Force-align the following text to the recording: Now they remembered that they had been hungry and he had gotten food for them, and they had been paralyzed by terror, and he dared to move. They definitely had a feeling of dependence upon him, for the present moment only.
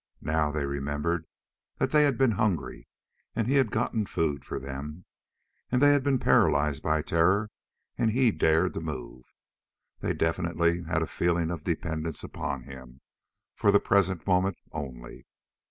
Now 0.21 0.51
they 0.51 0.65
remembered 0.65 1.27
that 1.77 1.91
they 1.91 2.05
had 2.05 2.17
been 2.17 2.31
hungry 2.31 2.87
and 3.35 3.45
he 3.47 3.53
had 3.57 3.69
gotten 3.69 4.07
food 4.07 4.43
for 4.43 4.57
them, 4.57 5.05
and 5.71 5.79
they 5.79 5.91
had 5.91 6.01
been 6.01 6.17
paralyzed 6.17 6.81
by 6.81 7.03
terror, 7.03 7.51
and 7.99 8.09
he 8.09 8.31
dared 8.31 8.73
to 8.73 8.81
move. 8.81 9.31
They 9.99 10.15
definitely 10.15 10.81
had 10.85 11.03
a 11.03 11.05
feeling 11.05 11.51
of 11.51 11.63
dependence 11.65 12.23
upon 12.23 12.63
him, 12.63 13.01
for 13.53 13.69
the 13.71 13.79
present 13.79 14.25
moment 14.25 14.57
only. 14.71 15.27